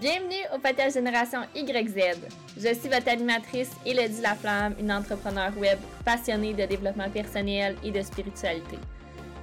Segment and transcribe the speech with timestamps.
[0.00, 2.18] Bienvenue au podcast Génération YZ.
[2.56, 8.02] Je suis votre animatrice Elodie Laflamme, une entrepreneur web passionnée de développement personnel et de
[8.02, 8.76] spiritualité.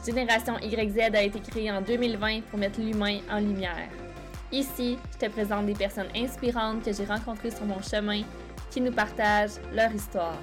[0.05, 3.87] Génération YZ a été créée en 2020 pour mettre l'humain en lumière.
[4.51, 8.23] Ici, je te présente des personnes inspirantes que j'ai rencontrées sur mon chemin
[8.71, 10.41] qui nous partagent leur histoire.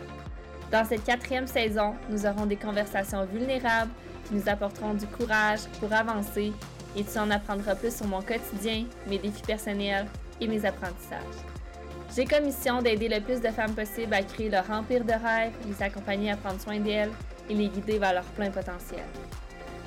[0.73, 3.93] Dans cette quatrième saison, nous aurons des conversations vulnérables
[4.27, 6.55] qui nous apporteront du courage pour avancer
[6.97, 10.07] et tu en apprendras plus sur mon quotidien, mes défis personnels
[10.41, 11.43] et mes apprentissages.
[12.15, 15.53] J'ai comme mission d'aider le plus de femmes possible à créer leur empire de rêve,
[15.67, 17.13] les accompagner à prendre soin d'elles
[17.49, 19.05] et les guider vers leur plein potentiel.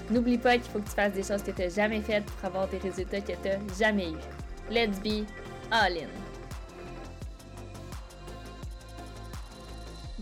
[0.09, 2.45] N'oublie pas qu'il faut que tu fasses des choses que tu n'as jamais faites pour
[2.45, 4.69] avoir des résultats que tu n'as jamais eus.
[4.69, 5.25] Let's be
[5.71, 6.30] all in!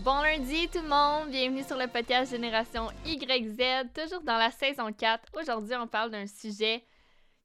[0.04, 4.90] Bon lundi tout le monde, bienvenue sur le podcast Génération YZ, toujours dans la saison
[4.90, 5.30] 4.
[5.38, 6.86] Aujourd'hui, on parle d'un sujet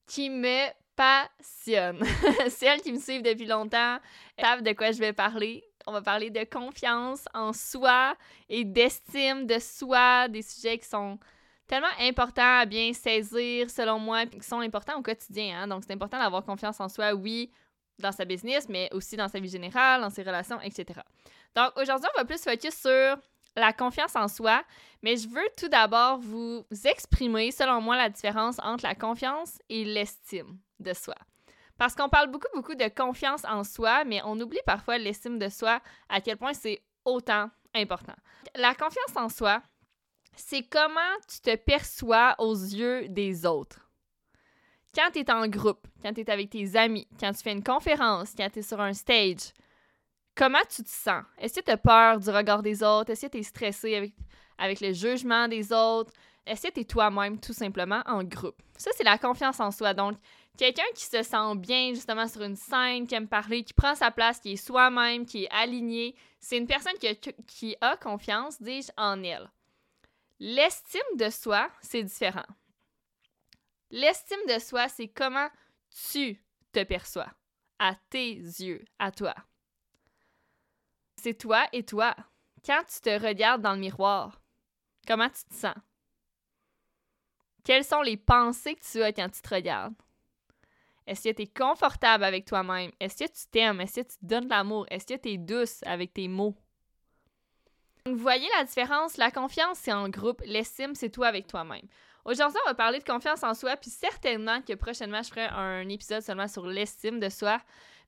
[0.08, 2.02] qui me passionne.
[2.50, 3.98] Celles qui me suivent depuis longtemps
[4.40, 5.66] savent de quoi je vais parler.
[5.86, 8.16] On va parler de confiance en soi
[8.48, 11.20] et d'estime de soi, des sujets qui sont
[11.68, 15.64] tellement importants à bien saisir selon moi, qui sont importants au quotidien.
[15.64, 15.68] Hein.
[15.68, 17.52] Donc, c'est important d'avoir confiance en soi, oui,
[18.00, 21.00] dans sa business, mais aussi dans sa vie générale, dans ses relations, etc.
[21.56, 23.18] Donc aujourd'hui, on va plus focus sur
[23.56, 24.64] la confiance en soi,
[25.02, 29.86] mais je veux tout d'abord vous exprimer, selon moi, la différence entre la confiance et
[29.86, 31.16] l'estime de soi.
[31.78, 35.50] Parce qu'on parle beaucoup, beaucoup de confiance en soi, mais on oublie parfois l'estime de
[35.50, 38.16] soi, à quel point c'est autant important.
[38.56, 39.62] La confiance en soi,
[40.36, 43.85] c'est comment tu te perçois aux yeux des autres.
[44.96, 47.64] Quand tu es en groupe, quand tu es avec tes amis, quand tu fais une
[47.64, 49.52] conférence, quand tu es sur un stage,
[50.36, 51.24] Comment tu te sens?
[51.38, 53.10] Est-ce que tu as peur du regard des autres?
[53.10, 54.14] Est-ce que tu es stressé avec,
[54.58, 56.12] avec le jugement des autres?
[56.46, 58.62] Est-ce que tu es toi-même tout simplement en groupe?
[58.78, 59.94] Ça, c'est la confiance en soi.
[59.94, 60.18] Donc,
[60.58, 64.12] quelqu'un qui se sent bien justement sur une scène, qui aime parler, qui prend sa
[64.12, 68.62] place, qui est soi-même, qui est aligné, c'est une personne qui a, qui a confiance,
[68.62, 69.50] dis-je, en elle.
[70.40, 72.44] L'estime de soi, c'est différent.
[73.92, 75.50] L'estime de soi, c'est comment
[76.12, 76.42] tu
[76.72, 77.32] te perçois
[77.80, 79.36] à tes yeux, à toi
[81.26, 82.16] c'est toi et toi.
[82.64, 84.40] Quand tu te regardes dans le miroir,
[85.08, 85.74] comment tu te sens?
[87.64, 89.96] Quelles sont les pensées que tu as quand tu te regardes?
[91.08, 92.92] Est-ce que tu es confortable avec toi-même?
[93.00, 93.82] Est-ce que tu t'aimes?
[93.82, 94.86] Est-ce que tu donnes de l'amour?
[94.92, 96.56] Est-ce que tu es douce avec tes mots?
[98.06, 99.18] vous voyez la différence?
[99.18, 100.44] La confiance, c'est en groupe.
[100.46, 101.88] L'estime, c'est toi avec toi-même.
[102.26, 105.88] Aujourd'hui, on va parler de confiance en soi, puis certainement que prochainement, je ferai un
[105.90, 107.60] épisode seulement sur l'estime de soi.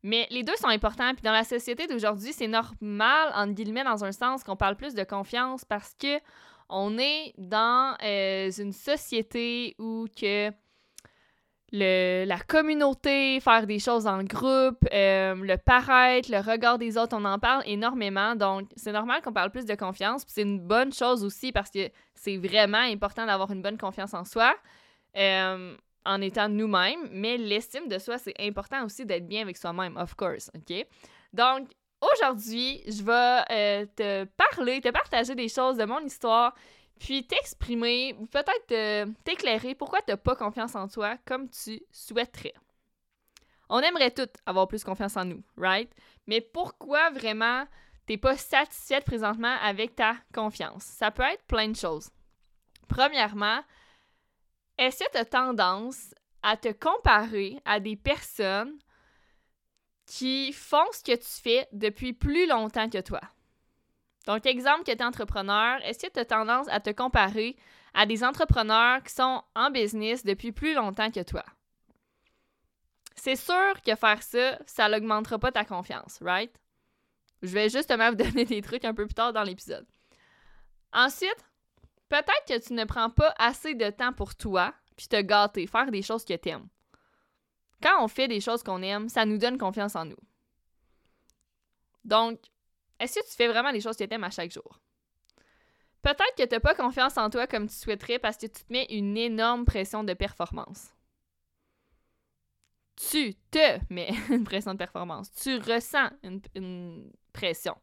[0.01, 1.13] Mais les deux sont importants.
[1.13, 4.95] Puis dans la société d'aujourd'hui, c'est normal, entre guillemets, dans un sens, qu'on parle plus
[4.95, 6.19] de confiance parce que
[6.69, 10.51] on est dans euh, une société où que
[11.71, 17.15] le, la communauté, faire des choses en groupe, euh, le paraître, le regard des autres,
[17.17, 18.35] on en parle énormément.
[18.35, 20.23] Donc, c'est normal qu'on parle plus de confiance.
[20.27, 24.23] C'est une bonne chose aussi parce que c'est vraiment important d'avoir une bonne confiance en
[24.23, 24.55] soi.
[25.17, 25.75] Euh,
[26.05, 30.15] en étant nous-mêmes, mais l'estime de soi, c'est important aussi d'être bien avec soi-même, of
[30.15, 30.85] course, OK?
[31.33, 31.67] Donc,
[32.01, 36.55] aujourd'hui, je vais euh, te parler, te partager des choses de mon histoire,
[36.99, 42.53] puis t'exprimer, peut-être euh, t'éclairer pourquoi tu n'as pas confiance en toi comme tu souhaiterais.
[43.69, 45.91] On aimerait tous avoir plus confiance en nous, right?
[46.25, 47.65] Mais pourquoi vraiment
[48.05, 50.83] t'es pas satisfaite présentement avec ta confiance?
[50.83, 52.09] Ça peut être plein de choses.
[52.87, 53.61] Premièrement,
[54.77, 58.77] est-ce que tu as tendance à te comparer à des personnes
[60.05, 63.21] qui font ce que tu fais depuis plus longtemps que toi?
[64.27, 67.57] Donc, exemple que tu es entrepreneur, est-ce que tu as tendance à te comparer
[67.95, 71.43] à des entrepreneurs qui sont en business depuis plus longtemps que toi?
[73.15, 76.53] C'est sûr que faire ça, ça n'augmentera pas ta confiance, right?
[77.41, 79.87] Je vais justement vous donner des trucs un peu plus tard dans l'épisode.
[80.93, 81.43] Ensuite,
[82.09, 85.91] Peut-être que tu ne prends pas assez de temps pour toi, puis te gâter, faire
[85.91, 86.67] des choses que tu aimes.
[87.81, 90.17] Quand on fait des choses qu'on aime, ça nous donne confiance en nous.
[92.05, 92.39] Donc,
[92.99, 94.79] est-ce que tu fais vraiment les choses que tu aimes à chaque jour?
[96.01, 98.71] Peut-être que tu n'as pas confiance en toi comme tu souhaiterais parce que tu te
[98.71, 100.93] mets une énorme pression de performance.
[102.95, 105.31] Tu te mets une pression de performance.
[105.31, 107.75] Tu ressens une, pression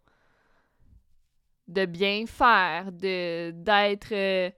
[1.68, 4.50] de bien faire, de d'être euh,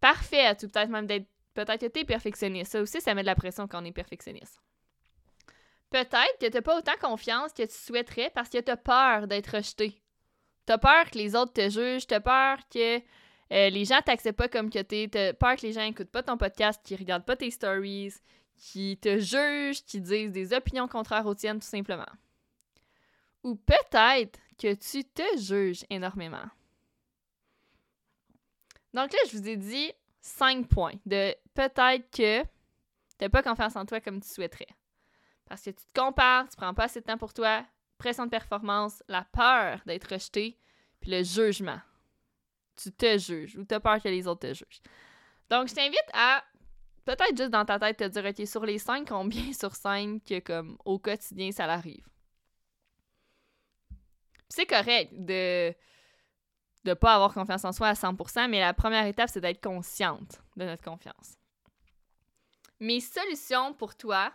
[0.00, 2.72] parfaite ou peut-être même d'être peut-être que tu es perfectionniste.
[2.72, 4.60] Ça aussi, ça met de la pression quand on est perfectionniste.
[5.92, 9.26] Peut-être que tu n'as pas autant confiance que tu souhaiterais parce que tu as peur
[9.26, 10.02] d'être rejeté.
[10.66, 14.00] Tu as peur que les autres te jugent, tu as peur que euh, les gens
[14.00, 16.38] t'acceptent pas comme que tu es, tu as peur que les gens n'écoutent pas ton
[16.38, 18.14] podcast, qu'ils regardent pas tes stories,
[18.56, 22.06] qui te jugent, qui disent des opinions contraires aux tiennes, tout simplement.
[23.44, 26.48] Ou peut-être que tu te juges énormément.
[28.94, 29.92] Donc là, je vous ai dit
[30.22, 32.48] cinq points de peut-être que tu
[33.20, 34.68] n'as pas confiance en toi comme tu souhaiterais.
[35.52, 37.62] Parce que tu te compares, tu prends pas assez de temps pour toi,
[37.98, 40.58] pression de performance, la peur d'être rejeté,
[40.98, 41.78] puis le jugement.
[42.74, 44.80] Tu te juges ou tu as peur que les autres te jugent.
[45.50, 46.42] Donc, je t'invite à
[47.04, 50.38] peut-être juste dans ta tête te dire, OK, sur les cinq, combien sur cinq que
[50.38, 52.08] comme au quotidien ça l'arrive?
[54.48, 55.74] C'est correct de
[56.86, 60.40] ne pas avoir confiance en soi à 100%, mais la première étape, c'est d'être consciente
[60.56, 61.36] de notre confiance.
[62.80, 64.32] Mes solutions pour toi,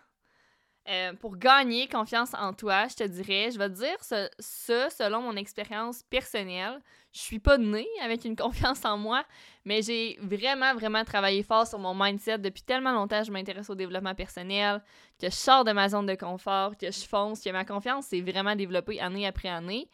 [0.90, 5.22] euh, pour gagner confiance en toi, je te dirais, je vais te dire ce, selon
[5.22, 6.82] mon expérience personnelle.
[7.12, 9.24] Je suis pas née avec une confiance en moi,
[9.66, 13.24] mais j'ai vraiment, vraiment travaillé fort sur mon mindset depuis tellement longtemps.
[13.24, 14.82] Je m'intéresse au développement personnel,
[15.20, 18.22] que je sors de ma zone de confort, que je fonce, que ma confiance s'est
[18.22, 19.90] vraiment développée année après année.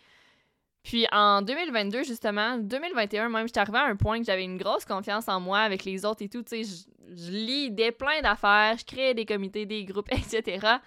[0.84, 4.84] Puis en 2022, justement, 2021 même, j'étais arrivée à un point que j'avais une grosse
[4.84, 6.44] confiance en moi avec les autres et tout.
[6.44, 6.86] Tu sais,
[7.16, 10.78] je, lis des plein d'affaires, je crée des comités, des groupes, etc.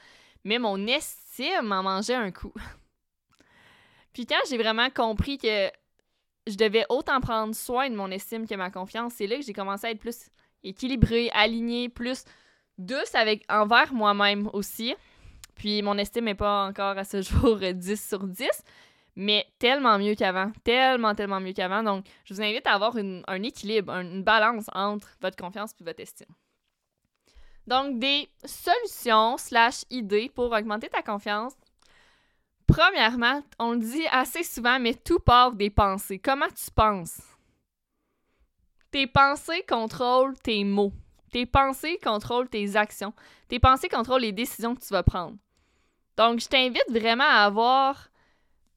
[0.45, 2.55] Mais mon estime m'en mangeait un coup.
[4.13, 5.71] Puis quand j'ai vraiment compris que
[6.47, 9.53] je devais autant prendre soin de mon estime que ma confiance, c'est là que j'ai
[9.53, 10.31] commencé à être plus
[10.63, 12.25] équilibrée, alignée, plus
[12.79, 14.95] douce avec envers moi-même aussi.
[15.55, 18.49] Puis mon estime n'est pas encore à ce jour 10 sur 10,
[19.17, 21.83] mais tellement mieux qu'avant, tellement, tellement mieux qu'avant.
[21.83, 26.01] Donc, je vous invite à avoir un équilibre, une balance entre votre confiance et votre
[26.01, 26.29] estime.
[27.67, 31.55] Donc, des solutions slash idées pour augmenter ta confiance.
[32.67, 36.19] Premièrement, on le dit assez souvent, mais tout part des pensées.
[36.19, 37.21] Comment tu penses?
[38.91, 40.93] Tes pensées contrôlent tes mots.
[41.33, 43.15] Tes pensées contrôlent tes actions.
[43.49, 45.37] Tes pensées contrôlent les décisions que tu vas prendre.
[46.17, 48.09] Donc, je t'invite vraiment à avoir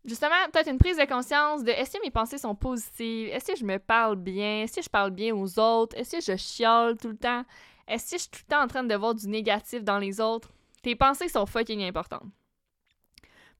[0.06, 3.30] justement, peut-être une prise de conscience de est-ce que mes pensées sont positives?
[3.30, 4.63] Est-ce que je me parle bien?
[4.63, 5.98] Est-ce que je parle bien aux autres?
[5.98, 7.44] Est-ce que je chiale tout le temps?
[7.88, 10.22] Est-ce que je suis tout le temps en train de voir du négatif dans les
[10.22, 10.51] autres?
[10.81, 12.30] Tes pensées sont fucking importantes.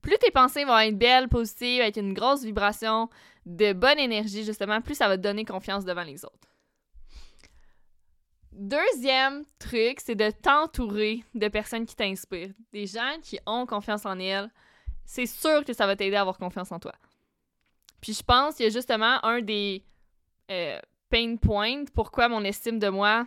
[0.00, 3.10] Plus tes pensées vont être belles, positives, avec une grosse vibration,
[3.44, 6.48] de bonne énergie, justement, plus ça va te donner confiance devant les autres.
[8.52, 14.18] Deuxième truc, c'est de t'entourer de personnes qui t'inspirent, des gens qui ont confiance en
[14.18, 14.50] elles,
[15.10, 16.92] c'est sûr que ça va t'aider à avoir confiance en toi.
[18.00, 19.82] Puis je pense qu'il y a justement un des
[20.52, 20.78] euh,
[21.08, 23.26] pain points pourquoi mon estime de moi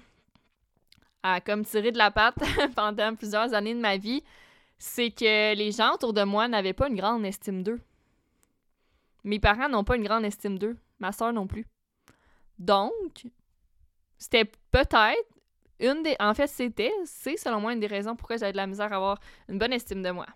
[1.24, 2.38] a comme tiré de la patte
[2.78, 4.24] pendant plusieurs années de ma vie,
[4.78, 7.82] c'est que les gens autour de moi n'avaient pas une grande estime d'eux.
[9.26, 11.68] Mes parents n'ont pas une grande estime d'eux, ma soeur non plus.
[12.60, 13.28] Donc,
[14.18, 15.18] c'était peut-être
[15.82, 16.16] une des.
[16.22, 18.96] En fait, c'était, c'est selon moi une des raisons pourquoi j'avais de la misère à
[18.96, 19.20] avoir
[19.50, 20.28] une bonne estime de moi.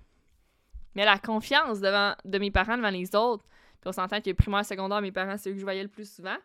[0.97, 3.43] Mais la confiance devant, de mes parents devant les autres,
[3.79, 6.11] puis on s'entend que primaire, secondaire, mes parents, c'est eux que je voyais le plus
[6.11, 6.35] souvent.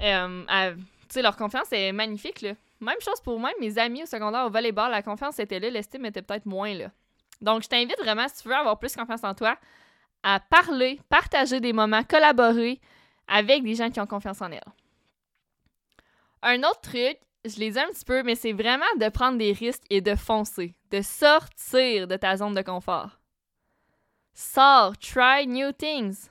[0.00, 2.54] Euh, tu sais, leur confiance est magnifique, là.
[2.80, 6.04] Même chose pour moi, mes amis au secondaire au volleyball, la confiance était là, l'estime
[6.06, 6.90] était peut-être moins là.
[7.40, 9.56] Donc, je t'invite vraiment, si tu veux avoir plus confiance en toi,
[10.24, 12.80] à parler, partager des moments, collaborer
[13.28, 14.60] avec des gens qui ont confiance en elles.
[16.42, 19.52] Un autre truc, je l'ai dit un petit peu, mais c'est vraiment de prendre des
[19.52, 23.17] risques et de foncer, de sortir de ta zone de confort.
[24.40, 26.30] Sors, try new things.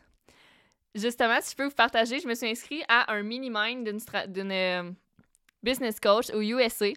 [0.95, 3.85] Justement, si je peux vous partager, je me suis inscrite à un mini-mind
[4.29, 4.91] d'une euh,
[5.61, 6.87] business coach au USA.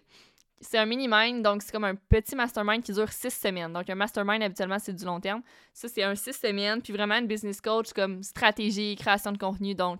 [0.61, 3.73] C'est un mini-mind, donc c'est comme un petit mastermind qui dure six semaines.
[3.73, 5.43] Donc, un mastermind, habituellement, c'est du long terme.
[5.75, 9.75] Ça, c'est un six semaines, puis vraiment une business coach comme stratégie, création de contenu.
[9.75, 9.99] Donc,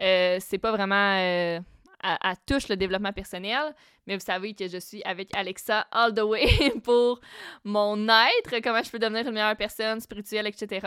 [0.00, 1.18] euh, c'est pas vraiment.
[1.18, 1.60] Euh,
[2.02, 3.74] à, touche le développement personnel,
[4.06, 6.48] mais vous savez que je suis avec Alexa all the way
[6.84, 7.20] pour
[7.64, 10.86] mon être, comment je peux devenir une meilleure personne spirituelle, etc.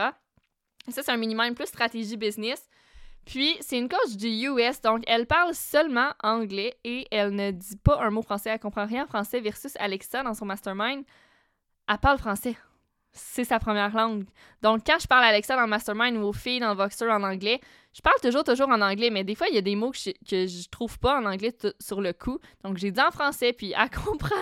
[0.90, 2.68] ça, c'est un minimum plus stratégie business.
[3.26, 7.78] Puis, c'est une coach du US, donc elle parle seulement anglais et elle ne dit
[7.78, 11.04] pas un mot français, elle comprend rien en français versus Alexa dans son mastermind,
[11.88, 12.56] elle parle français
[13.14, 14.26] c'est sa première langue.
[14.62, 17.60] Donc, quand je parle à Alexa dans mastermind ou aux filles dans Voxer en anglais,
[17.94, 19.98] je parle toujours, toujours en anglais, mais des fois, il y a des mots que
[19.98, 22.40] je, que trouve pas en anglais sur le coup.
[22.64, 24.36] Donc, j'ai dit en français, puis elle comprend.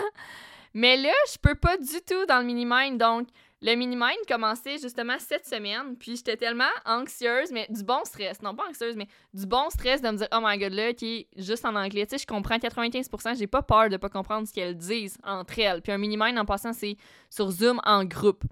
[0.72, 2.98] Mais là, je peux pas du tout dans le mini-mind.
[2.98, 3.28] Donc,
[3.62, 8.40] le mini-mind commençait justement cette semaine, puis j'étais tellement anxieuse, mais du bon stress.
[8.40, 11.28] Non, pas anxieuse, mais du bon stress de me dire, oh my god, là, qui
[11.36, 12.06] est juste en anglais.
[12.06, 15.58] Tu sais, je comprends 95%, j'ai pas peur de pas comprendre ce qu'elles disent entre
[15.58, 15.82] elles.
[15.82, 16.96] Puis un mini-mind, en passant, c'est
[17.28, 18.44] sur Zoom en groupe.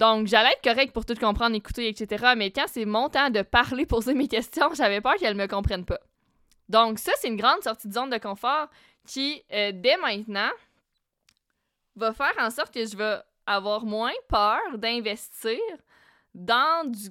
[0.00, 2.32] Donc, j'allais être correct pour tout comprendre, écouter, etc.
[2.34, 5.84] Mais quand c'est mon temps de parler, poser mes questions, j'avais peur qu'elles me comprennent
[5.84, 6.00] pas.
[6.70, 8.68] Donc, ça, c'est une grande sortie de zone de confort
[9.06, 10.48] qui, euh, dès maintenant,
[11.96, 15.58] va faire en sorte que je vais avoir moins peur d'investir
[16.34, 17.08] dans du,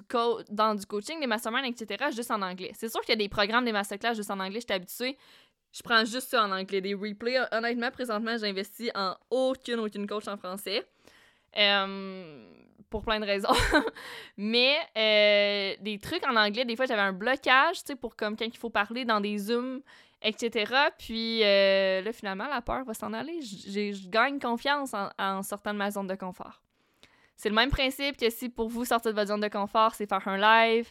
[0.50, 2.72] dans du coaching, des masterminds, etc., juste en anglais.
[2.74, 5.16] C'est sûr qu'il y a des programmes, des masterclass juste en anglais, je suis.
[5.72, 7.38] Je prends juste ça en anglais, des replays.
[7.52, 10.84] Honnêtement, présentement, j'investis en aucune, aucune coach en français.
[11.56, 12.46] Euh,
[12.88, 13.48] pour plein de raisons.
[14.36, 18.36] Mais euh, des trucs en anglais, des fois, j'avais un blocage, tu sais, pour comme
[18.36, 19.80] quand il faut parler dans des Zooms,
[20.22, 20.74] etc.
[20.98, 23.40] Puis euh, là, finalement, la peur va s'en aller.
[23.42, 26.60] Je gagne confiance en, sortant de ma zone de confort.
[27.36, 30.08] C'est le même principe que si pour vous sortir de votre zone de confort, c'est
[30.08, 30.90] faire un live,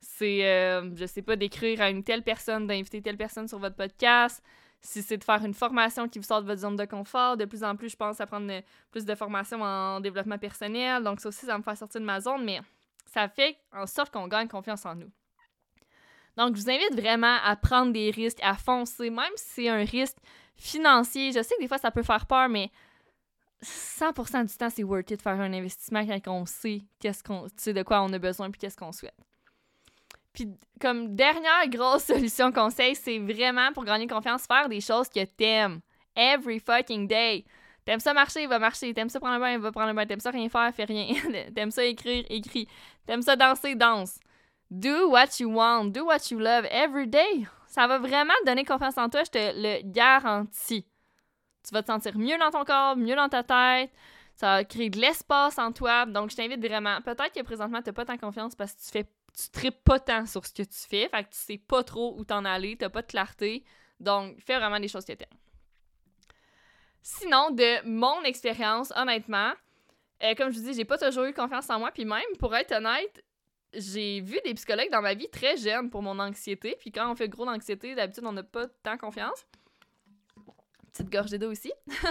[0.00, 0.40] c'est,
[0.94, 4.42] je sais pas, d'écrire à une telle personne, d'inviter telle personne sur votre podcast,
[4.82, 7.44] si c'est de faire une formation qui vous sort de votre zone de confort, de
[7.44, 8.50] plus en plus, je pense à prendre
[8.90, 11.02] plus de formations en développement personnel.
[11.02, 12.60] Donc, ça aussi, ça me faire sortir de ma zone, mais
[13.06, 15.10] ça fait en sorte qu'on gagne confiance en nous.
[16.36, 19.84] Donc, je vous invite vraiment à prendre des risques, à foncer, même si c'est un
[19.84, 20.16] risque
[20.56, 21.32] financier.
[21.32, 22.70] Je sais que des fois, ça peut faire peur, mais
[23.62, 27.46] 100% du temps, c'est worth it de faire un investissement quand on sait qu'est-ce qu'on,
[27.56, 29.14] sait de quoi on a besoin puis qu'est-ce qu'on souhaite.
[30.32, 30.48] Puis
[30.80, 35.80] comme dernière grosse solution conseil, c'est vraiment pour gagner confiance, faire des choses que t'aimes.
[36.16, 37.44] Every fucking day.
[37.84, 38.92] T'aimes ça marcher, il va marcher.
[38.92, 40.06] T'aimes ça prendre un bain, il va prendre un bain.
[40.06, 41.14] T'aimes ça rien faire, fais rien.
[41.54, 42.68] T'aimes ça écrire, écris.
[43.06, 44.18] T'aimes ça danser, danse.
[44.70, 47.46] Do what you want, do what you love every day.
[47.66, 50.86] Ça va vraiment donner confiance en toi, je te le garantis.
[51.66, 53.90] Tu vas te sentir mieux dans ton corps, mieux dans ta tête.
[54.36, 56.06] Ça va créer de l'espace en toi.
[56.06, 57.00] Donc, je t'invite vraiment.
[57.02, 59.06] Peut-être que présentement, t'as pas tant confiance parce que tu fais
[59.36, 62.14] tu tripes pas tant sur ce que tu fais, fait que tu sais pas trop
[62.18, 63.64] où t'en aller, t'as pas de clarté.
[63.98, 65.28] Donc, fais vraiment des choses que t'aimes.
[67.02, 69.52] Sinon, de mon expérience, honnêtement,
[70.22, 72.54] euh, comme je vous dis, j'ai pas toujours eu confiance en moi, puis même, pour
[72.54, 73.24] être honnête,
[73.72, 77.14] j'ai vu des psychologues dans ma vie très jeunes pour mon anxiété, puis quand on
[77.14, 79.46] fait gros d'anxiété, d'habitude, on n'a pas tant confiance.
[80.92, 81.72] Petite gorgée d'eau aussi.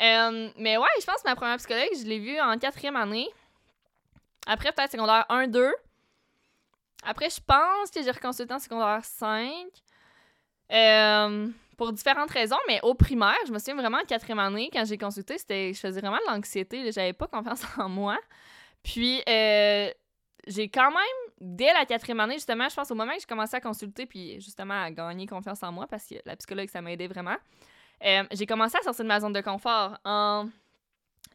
[0.00, 3.28] Euh, mais ouais, je pense que ma première psychologue, je l'ai vue en quatrième année.
[4.44, 5.70] Après, peut-être secondaire 1-2.
[7.04, 9.46] Après, je pense que j'ai reconsulté en secondaire 5.
[10.72, 14.84] Euh, pour différentes raisons, mais au primaire, je me souviens vraiment en quatrième année, quand
[14.84, 18.18] j'ai consulté, c'était, je faisais vraiment de l'anxiété, j'avais pas confiance en moi.
[18.82, 19.90] Puis, euh,
[20.46, 23.56] j'ai quand même, dès la quatrième année, justement, je pense au moment que j'ai commencé
[23.56, 26.92] à consulter, puis justement à gagner confiance en moi, parce que la psychologue, ça m'a
[26.92, 27.36] aidé vraiment,
[28.04, 30.48] euh, j'ai commencé à sortir de ma zone de confort en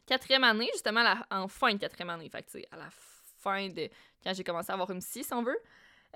[0.06, 3.09] quatrième année, justement, en fin de quatrième année, fait que, à la fin
[3.44, 3.88] de
[4.22, 5.58] quand j'ai commencé à avoir une scie, si on veut.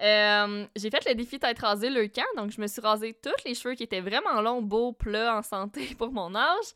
[0.01, 3.45] Euh, j'ai fait le défi d'être rasé le camp, donc je me suis rasé tous
[3.45, 6.67] les cheveux qui étaient vraiment longs, beaux, plats, en santé pour mon âge.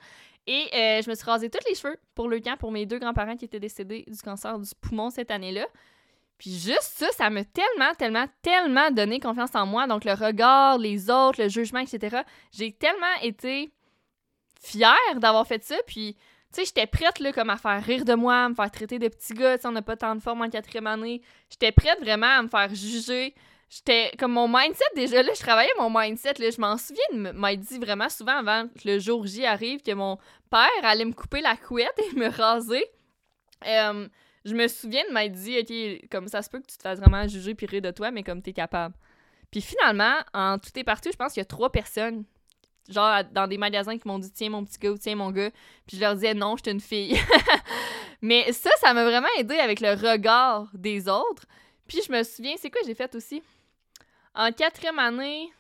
[0.47, 2.99] Et euh, je me suis rasé tous les cheveux pour le camp pour mes deux
[2.99, 5.67] grands-parents qui étaient décédés du cancer du poumon cette année-là.
[6.39, 9.87] Puis juste ça, ça m'a tellement, tellement, tellement donné confiance en moi.
[9.87, 12.23] Donc le regard, les autres, le jugement, etc.
[12.53, 13.73] J'ai tellement été
[14.63, 15.77] fière d'avoir fait ça.
[15.87, 16.17] Puis
[16.53, 18.99] tu sais, j'étais prête, là, comme à faire rire de moi, à me faire traiter
[18.99, 21.21] de petit gars, on n'a pas tant de forme en quatrième année.
[21.51, 23.35] J'étais prête vraiment à me faire juger.
[23.69, 27.61] J'étais, comme mon mindset, déjà, là, je travaillais mon mindset, là, je m'en souviens m'être
[27.61, 30.17] dit vraiment souvent avant que le jour J arrive que mon
[30.51, 32.87] père allait me couper la couette et me raser.
[33.63, 36.99] Je me souviens de m'être dit, OK, comme ça se peut que tu te fasses
[36.99, 38.95] vraiment juger puis rire de toi, mais comme t'es capable.
[39.51, 42.25] Puis finalement, en tout est partout, je pense qu'il y a trois personnes
[42.89, 45.51] genre dans des magasins qui m'ont dit tiens mon petit gars ou tiens mon gars.
[45.87, 47.19] Puis je leur disais non je suis une fille.
[48.23, 51.45] Mais ça ça m'a vraiment aidé avec le regard des autres.
[51.87, 53.43] Puis je me souviens c'est quoi j'ai fait aussi?
[54.35, 55.53] En quatrième année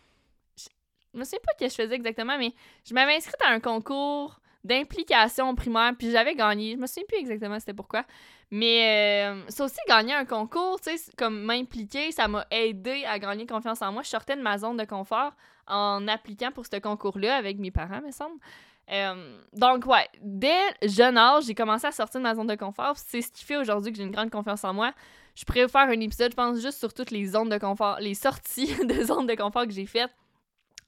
[1.14, 2.52] je me souviens pas ce que je faisais exactement mais
[2.84, 6.72] je m'avais inscrite à un concours d'implication primaire puis j'avais gagné.
[6.72, 8.04] Je me souviens plus exactement c'était pourquoi.
[8.50, 13.18] Mais euh, ça aussi gagner un concours tu sais comme m'impliquer ça m'a aidé à
[13.18, 14.02] gagner confiance en moi.
[14.02, 15.32] Je sortais de ma zone de confort
[15.68, 18.38] en appliquant pour ce concours-là avec mes parents, me semble.
[18.90, 22.96] Euh, donc, ouais, dès jeune âge, j'ai commencé à sortir de ma zone de confort.
[22.96, 24.92] C'est ce qui fait aujourd'hui que j'ai une grande confiance en moi.
[25.34, 28.14] Je pourrais faire un épisode, je pense, juste sur toutes les zones de confort, les
[28.14, 30.10] sorties de zones de confort que j'ai faites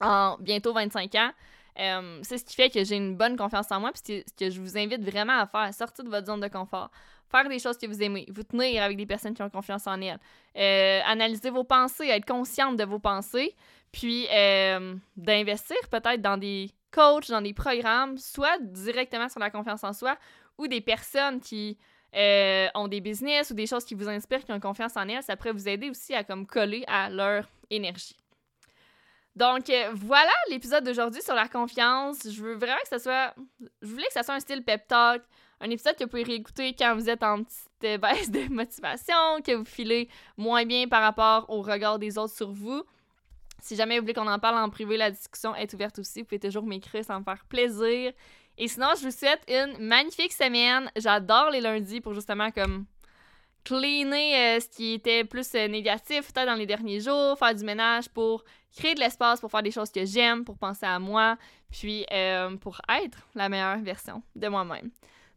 [0.01, 1.31] en bientôt 25 ans.
[1.79, 4.51] Euh, c'est ce qui fait que j'ai une bonne confiance en moi, puis ce que
[4.51, 6.91] je vous invite vraiment à faire, sortir de votre zone de confort,
[7.29, 10.01] faire des choses que vous aimez, vous tenir avec des personnes qui ont confiance en
[10.01, 10.19] elles,
[10.57, 13.55] euh, analyser vos pensées, être consciente de vos pensées,
[13.91, 19.83] puis euh, d'investir peut-être dans des coachs, dans des programmes, soit directement sur la confiance
[19.83, 20.17] en soi,
[20.57, 21.77] ou des personnes qui
[22.15, 25.23] euh, ont des business ou des choses qui vous inspirent, qui ont confiance en elles,
[25.23, 28.17] ça pourrait vous aider aussi à comme coller à leur énergie.
[29.35, 32.29] Donc euh, voilà l'épisode d'aujourd'hui sur la confiance.
[32.29, 33.33] Je veux vraiment que ça soit.
[33.81, 35.21] Je voulais que ça soit un style pep talk,
[35.61, 39.53] un épisode que vous pouvez réécouter quand vous êtes en petite baisse de motivation, que
[39.53, 42.83] vous filez moins bien par rapport au regard des autres sur vous.
[43.61, 46.21] Si jamais vous voulez qu'on en parle en privé, la discussion est ouverte aussi.
[46.21, 48.11] Vous pouvez toujours m'écrire, ça me faire plaisir.
[48.57, 50.91] Et sinon, je vous souhaite une magnifique semaine.
[50.95, 52.85] J'adore les lundis pour justement comme
[53.63, 57.63] cleaner euh, ce qui était plus euh, négatif peut-être dans les derniers jours, faire du
[57.63, 58.43] ménage pour
[58.75, 61.37] créer de l'espace pour faire des choses que j'aime, pour penser à moi,
[61.69, 64.89] puis euh, pour être la meilleure version de moi-même.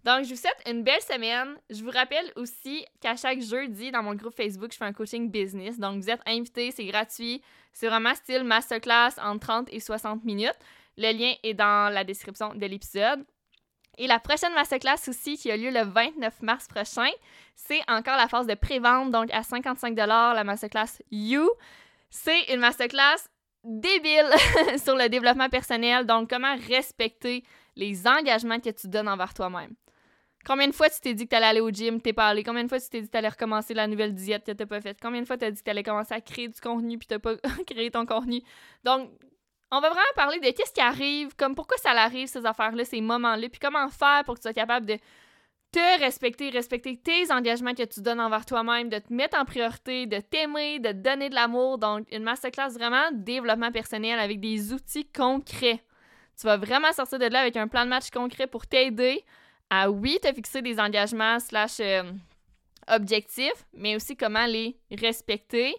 [0.04, 1.56] Donc, je vous souhaite une belle semaine.
[1.70, 5.30] Je vous rappelle aussi qu'à chaque jeudi, dans mon groupe Facebook, je fais un coaching
[5.30, 5.78] business.
[5.78, 7.40] Donc, vous êtes invités, c'est gratuit.
[7.72, 10.58] C'est vraiment style masterclass en 30 et 60 minutes.
[10.98, 13.24] Le lien est dans la description de l'épisode.
[13.96, 17.10] Et la prochaine masterclass aussi, qui a lieu le 29 mars prochain,
[17.54, 21.48] c'est encore la phase de pré-vente, donc à 55 la masterclass You.
[22.10, 23.28] C'est une masterclass
[23.62, 24.30] débile
[24.84, 27.44] sur le développement personnel, donc comment respecter
[27.76, 29.74] les engagements que tu donnes envers toi-même.
[30.46, 32.42] Combien de fois tu t'es dit que tu allais aller au gym, t'es pas allé?
[32.42, 34.66] Combien de fois tu t'es dit que tu allais recommencer la nouvelle diète que t'as
[34.66, 34.98] pas faite?
[35.00, 37.06] Combien de fois tu as dit que tu allais commencer à créer du contenu puis
[37.06, 37.36] t'as pas
[37.66, 38.42] créé ton contenu?
[38.84, 39.10] Donc,
[39.70, 43.00] on va vraiment parler de qu'est-ce qui arrive, comme pourquoi ça arrive, ces affaires-là, ces
[43.00, 44.98] moments-là, puis comment faire pour que tu sois capable de
[45.72, 50.06] te respecter, respecter tes engagements que tu donnes envers toi-même, de te mettre en priorité,
[50.06, 51.78] de t'aimer, de te donner de l'amour.
[51.78, 55.82] Donc, une masterclass vraiment développement personnel avec des outils concrets.
[56.38, 59.24] Tu vas vraiment sortir de là avec un plan de match concret pour t'aider
[59.70, 62.02] à, oui, te fixer des engagements slash euh,
[62.88, 65.74] objectifs, mais aussi comment les respecter,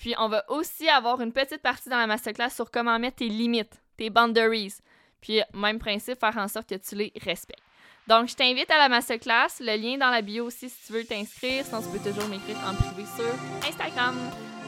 [0.00, 3.28] puis, on va aussi avoir une petite partie dans la masterclass sur comment mettre tes
[3.28, 4.76] limites, tes boundaries.
[5.20, 7.62] Puis, même principe, faire en sorte que tu les respectes.
[8.08, 9.60] Donc, je t'invite à la masterclass.
[9.60, 11.66] Le lien dans la bio aussi si tu veux t'inscrire.
[11.66, 14.16] Sinon, tu peux toujours m'écrire en privé sur Instagram.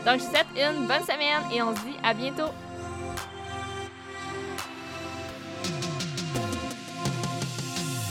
[0.05, 2.52] Donc, je vous souhaite une bonne semaine et on se dit à bientôt.